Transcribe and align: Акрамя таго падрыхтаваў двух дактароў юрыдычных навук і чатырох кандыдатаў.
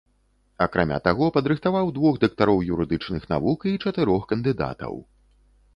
Акрамя 0.65 0.97
таго 1.07 1.25
падрыхтаваў 1.35 1.91
двух 1.97 2.17
дактароў 2.23 2.65
юрыдычных 2.77 3.21
навук 3.35 3.59
і 3.75 3.79
чатырох 3.87 4.21
кандыдатаў. 4.35 4.93